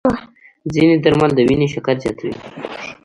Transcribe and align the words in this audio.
ځینې 0.73 0.95
درمل 1.03 1.31
د 1.35 1.39
وینې 1.47 1.67
شکر 1.73 1.95
زیاتوي. 2.03 2.33